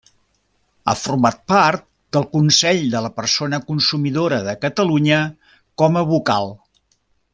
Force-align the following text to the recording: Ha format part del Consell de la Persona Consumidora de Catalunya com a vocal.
Ha 0.85 0.93
format 1.01 1.35
part 1.51 1.83
del 2.17 2.25
Consell 2.31 2.81
de 2.95 3.01
la 3.07 3.11
Persona 3.19 3.61
Consumidora 3.67 4.41
de 4.49 4.57
Catalunya 4.65 5.21
com 5.83 6.01
a 6.03 6.05
vocal. 6.15 6.53